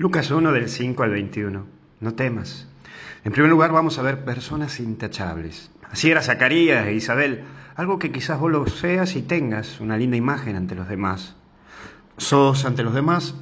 [0.00, 1.66] Lucas 1 del 5 al 21.
[2.00, 2.66] No temas.
[3.22, 5.70] En primer lugar vamos a ver personas intachables.
[5.90, 7.44] Así era Zacarías e Isabel,
[7.76, 11.36] algo que quizás vos lo seas y tengas una linda imagen ante los demás.
[12.16, 13.34] Sos ante los demás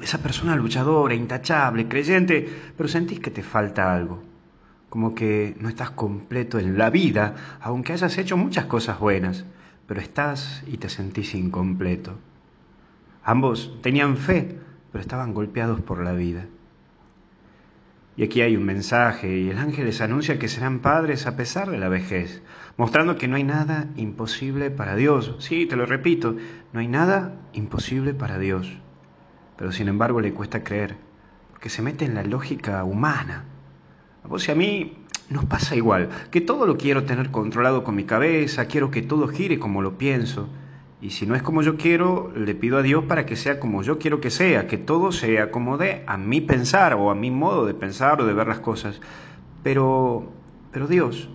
[0.00, 4.24] esa persona luchadora, intachable, creyente, pero sentís que te falta algo.
[4.88, 9.44] Como que no estás completo en la vida, aunque hayas hecho muchas cosas buenas,
[9.86, 12.18] pero estás y te sentís incompleto.
[13.22, 14.58] Ambos tenían fe,
[14.92, 16.46] pero estaban golpeados por la vida.
[18.14, 21.70] Y aquí hay un mensaje, y el ángel les anuncia que serán padres a pesar
[21.70, 22.42] de la vejez,
[22.76, 25.34] mostrando que no hay nada imposible para Dios.
[25.38, 26.36] Sí, te lo repito,
[26.74, 28.70] no hay nada imposible para Dios.
[29.56, 30.96] Pero sin embargo le cuesta creer,
[31.50, 33.44] porque se mete en la lógica humana.
[34.24, 34.98] A vos y a mí
[35.30, 39.26] nos pasa igual, que todo lo quiero tener controlado con mi cabeza, quiero que todo
[39.28, 40.50] gire como lo pienso,
[41.02, 43.82] y si no es como yo quiero, le pido a Dios para que sea como
[43.82, 47.66] yo quiero que sea, que todo se acomode a mi pensar o a mi modo
[47.66, 49.00] de pensar o de ver las cosas.
[49.64, 50.32] Pero,
[50.70, 51.28] pero Dios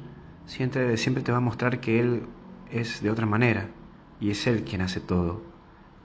[0.46, 2.24] siempre, siempre te va a mostrar que Él
[2.72, 3.68] es de otra manera
[4.22, 5.42] y es Él quien hace todo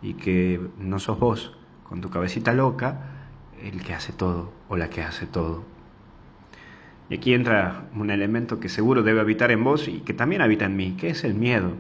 [0.03, 3.29] y que no sos vos con tu cabecita loca
[3.63, 5.63] el que hace todo o la que hace todo.
[7.09, 10.65] Y aquí entra un elemento que seguro debe habitar en vos y que también habita
[10.65, 11.77] en mí, que es el miedo.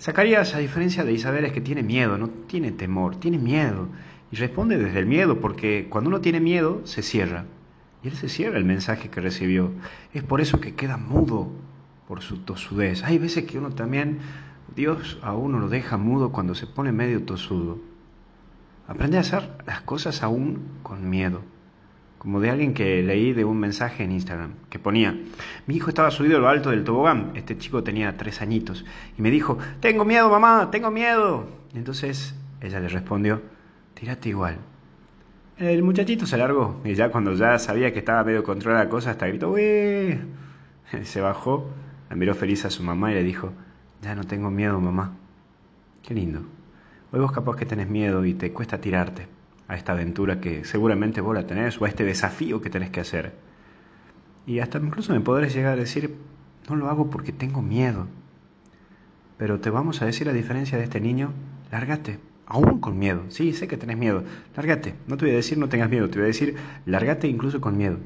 [0.00, 3.88] Zacarías, a diferencia de Isabel, es que tiene miedo, no tiene temor, tiene miedo.
[4.30, 7.46] Y responde desde el miedo, porque cuando uno tiene miedo, se cierra.
[8.02, 9.72] Y él se cierra el mensaje que recibió.
[10.14, 11.48] Es por eso que queda mudo
[12.06, 13.02] por su tosudez.
[13.02, 14.20] Hay veces que uno también,
[14.76, 17.78] Dios a uno lo deja mudo cuando se pone medio tosudo.
[18.86, 21.42] Aprende a hacer las cosas aún con miedo
[22.18, 25.16] como de alguien que leí de un mensaje en Instagram, que ponía,
[25.66, 28.84] mi hijo estaba subido a lo alto del tobogán, este chico tenía tres añitos,
[29.16, 31.48] y me dijo, tengo miedo mamá, tengo miedo.
[31.72, 33.40] Y entonces ella le respondió,
[33.94, 34.58] tírate igual.
[35.58, 39.12] El muchachito se largó, y ya cuando ya sabía que estaba medio controlada la cosa,
[39.12, 40.18] hasta gritó, ¡Uy!
[41.02, 41.70] Se bajó,
[42.08, 43.52] la miró feliz a su mamá y le dijo,
[44.00, 45.16] ya no tengo miedo mamá.
[46.02, 46.40] Qué lindo.
[47.12, 49.37] Hoy vos capaz que tenés miedo y te cuesta tirarte
[49.68, 53.00] a esta aventura que seguramente vos la tenés o a este desafío que tenés que
[53.00, 53.34] hacer.
[54.46, 56.16] Y hasta incluso me podrás llegar a decir,
[56.68, 58.06] no lo hago porque tengo miedo.
[59.36, 61.32] Pero te vamos a decir a diferencia de este niño,
[61.70, 63.24] lárgate, aún con miedo.
[63.28, 64.24] Sí, sé que tenés miedo,
[64.56, 64.94] lárgate.
[65.06, 66.56] No te voy a decir no tengas miedo, te voy a decir,
[66.86, 67.98] lárgate incluso con miedo.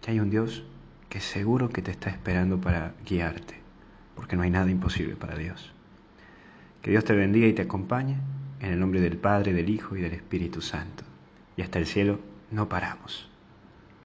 [0.00, 0.64] Que hay un Dios
[1.10, 3.60] que seguro que te está esperando para guiarte,
[4.16, 5.74] porque no hay nada imposible para Dios.
[6.80, 8.16] Que Dios te bendiga y te acompañe
[8.62, 11.04] en el nombre del Padre, del Hijo y del Espíritu Santo.
[11.56, 13.31] Y hasta el cielo no paramos.